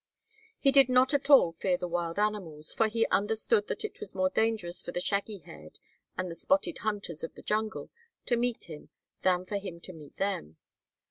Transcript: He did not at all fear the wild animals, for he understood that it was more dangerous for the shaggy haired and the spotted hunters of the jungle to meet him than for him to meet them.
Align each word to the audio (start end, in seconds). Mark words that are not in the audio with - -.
He 0.57 0.71
did 0.71 0.89
not 0.89 1.13
at 1.13 1.29
all 1.29 1.51
fear 1.51 1.77
the 1.77 1.87
wild 1.87 2.17
animals, 2.17 2.73
for 2.73 2.87
he 2.87 3.05
understood 3.11 3.67
that 3.67 3.85
it 3.85 3.99
was 3.99 4.15
more 4.15 4.31
dangerous 4.31 4.81
for 4.81 4.91
the 4.91 4.99
shaggy 4.99 5.37
haired 5.45 5.77
and 6.17 6.31
the 6.31 6.35
spotted 6.35 6.79
hunters 6.79 7.23
of 7.23 7.35
the 7.35 7.43
jungle 7.43 7.91
to 8.25 8.35
meet 8.35 8.63
him 8.63 8.89
than 9.21 9.45
for 9.45 9.59
him 9.59 9.79
to 9.81 9.93
meet 9.93 10.17
them. 10.17 10.57